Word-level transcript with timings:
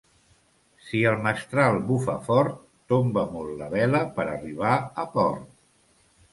Si 0.85 1.01
el 1.09 1.17
mestral 1.27 1.77
bufa 1.91 2.15
fort, 2.31 2.57
tomba 2.95 3.27
molt 3.37 3.55
la 3.63 3.71
vela 3.77 4.03
per 4.19 4.29
arribar 4.35 4.75
a 5.07 5.09
port. 5.17 5.49